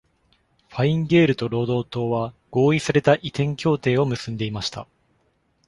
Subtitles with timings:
[0.69, 4.87] ファイン・ゲールと労働党は合意された移転協定を結んでいました。